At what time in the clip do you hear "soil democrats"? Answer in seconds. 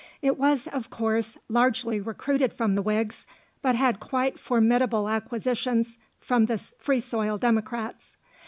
6.99-8.17